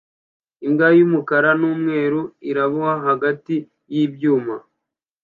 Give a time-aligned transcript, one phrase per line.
[0.65, 3.55] Imbwa y'umukara n'umweru iraboha hagati
[3.93, 4.55] y'ibyuma